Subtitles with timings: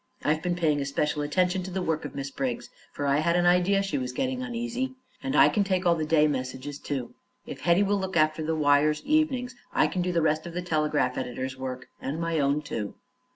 [0.23, 3.45] "I've been paying especial attention to the work of Miss Briggs, for I had an
[3.45, 4.95] idea she was getting uneasy.
[5.21, 7.13] And I can take all the day messages, too.
[7.45, 10.63] If Hetty will look after the wires evenings I can do the rest of the
[10.63, 12.95] telegraph editor's work, and my own, too."